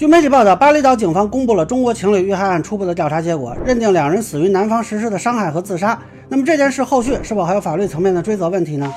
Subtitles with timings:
[0.00, 6.00] 据媒体报道，巴厘岛警方公布了中国情侣遇害案初步的调查结果，认定两人死于男方实施的伤害和自杀。
[6.30, 8.90] 那么这件事后续是否还有法律层面的追责问题呢？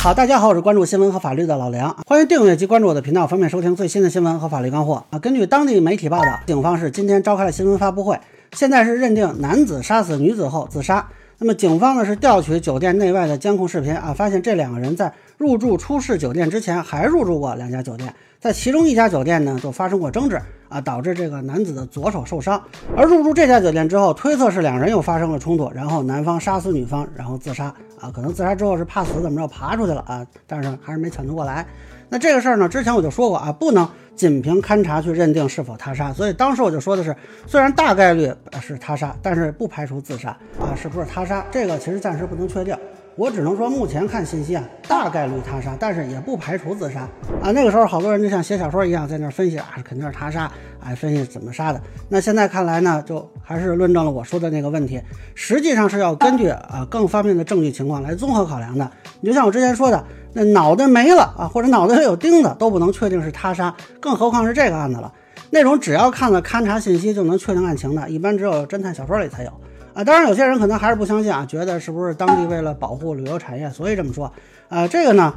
[0.00, 5.18] 好，大家好，我是关注新闻和法律的老梁，欢迎订阅及关注我的频道，方便收听最新的新闻和法律干货啊。
[5.20, 8.18] 根据当地媒体报道，警方是今天召开了新闻发布会，
[8.54, 11.06] 现在是认定男子杀死女子后自杀。
[11.42, 22.62] 那么警方呢是调取酒店内外的监控视频啊，发现这两个人在入住出事酒店之前还入住过两家酒店，在其中一家酒店呢就发生过争执啊，导致这个男子的左手受伤。
[22.96, 31.64] 而入住这家酒店之后，推测是两人又发生了冲突，然后男方杀死女方，然后自杀啊，可能自杀之后是怕死怎么着爬出去了啊，但是还是没抢救过来。
[32.10, 33.88] 那这个事儿呢，之前我就说过啊，不能。
[34.14, 37.16] 仅凭勘查去认定是否他杀，所以当时我就说的是，
[37.46, 38.30] 虽然大概率
[38.60, 40.28] 是他杀，但是不排除自杀
[40.60, 41.42] 啊，是不是他杀？
[41.50, 42.76] 这个其实暂时不能确定，
[43.16, 47.00] 我只能说目前看信息啊，大概率他杀，但是也不排除自杀
[47.42, 47.52] 啊。
[47.52, 51.80] 那个时候好多人就像写小说一样在那分析啊，肯定是他杀，哎，分析怎么杀的。
[52.08, 55.00] 那现在看来呢，就还是论证了我说的那个问题，
[55.34, 58.90] 实际上是要根据啊更方面的证据情况来综合考量的。
[59.20, 60.04] 你就像我之前说的。
[60.34, 65.12] 那脑袋没了啊，或者脑袋里有钉子都不能确定是他杀，更何况是这个案子了。
[65.50, 69.52] 那种只要看了勘查信息就能确定案情的，一般只有侦探小说里才有
[69.94, 70.04] 啊。
[70.04, 74.32] 当然，有些人可能还是不相信啊，觉得是不是当地为了保护旅游产业，所以这么说
[74.68, 74.86] 啊。
[74.88, 75.34] 这个呢，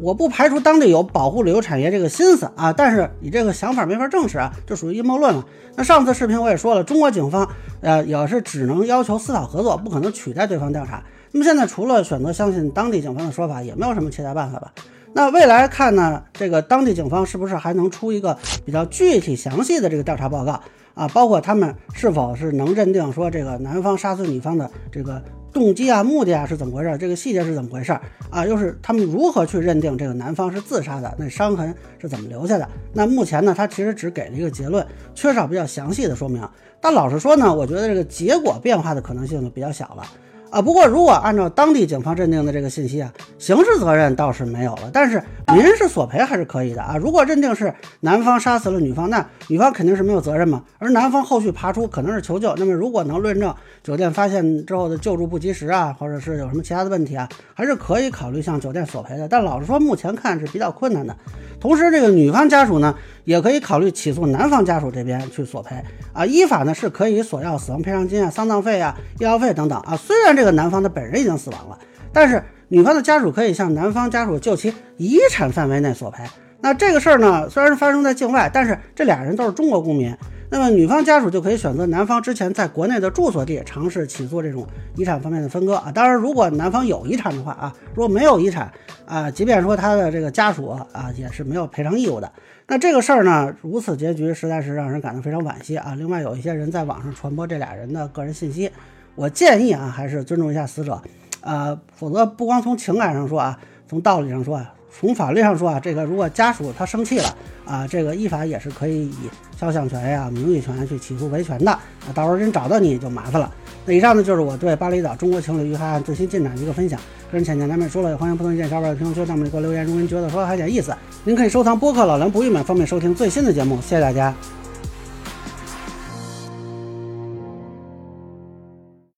[0.00, 5.44] 我不排除当地有保护旅游产业这个心思啊，但是你这个想法没法证实啊，就属于阴谋论了。
[5.76, 7.48] 那上次视频我也说了，中国警方
[7.80, 11.02] 呃也是只能要求司法合作，不可能取代对方调查。
[11.32, 14.72] 那么现在除了选择相信当地警方的说法，也没有什么其他办法吧？
[15.12, 16.22] 那未来看呢？
[16.34, 20.60] 这个当地警方是不是还能出一个比较具体详细的这个调查报告
[20.96, 21.06] 啊？
[21.14, 25.22] 包括他们是否是能认定说这个男方杀死女方的这个
[25.52, 26.98] 动机啊、目的啊是怎么回事？
[26.98, 27.92] 这个细节是怎么回事
[28.30, 28.44] 啊？
[28.44, 31.14] 又是他们如何去认定这个男方是自杀的？
[31.18, 32.68] 那伤痕是怎么留下的？
[32.92, 36.42] 那目前呢，他其实只给了一个结论，缺少比较详细的说明。
[36.80, 40.02] 但老实说呢，我觉得这个结果变化的可能性就比较小了。
[40.50, 46.96] 啊，不过如果按照当地警方认定的这个信息啊，刑事责任倒是没有了，但是民事索赔还是可以的啊。
[46.96, 50.62] 如果认定是男方杀死了女方，那女方肯定是没有责任嘛。
[50.78, 59.28] 而男方后续爬出可能是求救，那么如果能论证酒店发现之后的救助不及时啊，或者是有什么其他的问题啊，还是可以考虑向酒店索赔的。
[59.28, 61.14] 但老实说，目前看是比较困难的。
[61.58, 62.94] 同时，这个女方家属呢，
[63.26, 65.76] 也可以考虑起诉男方家属这边去索赔
[66.14, 66.24] 啊。
[66.24, 69.94] 依法呢是可以索要死亡赔偿金啊、丧葬费啊、医药费等等啊。
[69.94, 71.78] 虽然这个男方的本人已经死亡了，
[72.10, 76.24] 但是女方的家属可以向男方家属就其遗产范围内索赔。
[76.62, 80.16] 那这个事儿呢，虽然是发生在境外，但是这俩人都是中国公民。
[80.48, 85.90] 那么女方家属就可以选择男方之前在国内的住所地，尝试起诉这种遗产方面的分割啊。
[85.92, 88.72] 当然，如果男方有遗产的话啊，如果没有遗产
[89.06, 92.30] 啊，即便说他的这个家属啊也是没有赔偿义务的。
[92.66, 95.94] 那这个事儿呢，如此结局实在是让人感到非常惋惜啊。
[95.96, 98.70] 另外，有一些人在网上传播这俩人的个人信息，
[99.14, 101.00] 我建议啊，还是尊重一下死者，
[101.40, 103.58] 呃，否则不光从情感上说啊，
[103.88, 104.74] 从道理上说啊。
[104.90, 107.36] 从法律上说啊，这个如果家属他生气了
[107.66, 111.80] 啊，这个依法也是可以以肖像权呀、名誉权去起诉维权的啊。
[112.14, 113.52] 到时候人找到你就麻烦了。
[113.84, 116.98] 那以上呢就是我对巴厘岛中国情侣遇害案最新进展的一个分享。
[117.30, 119.84] 个人浅见难免说了，也欢迎不同意见小伙伴在评论区下面给我留言。
[119.84, 123.76] 如果您觉得说还有点意思，您可以收藏播客老梁不郁闷，方便收听最新的节目。
[123.80, 124.34] 谢谢大家。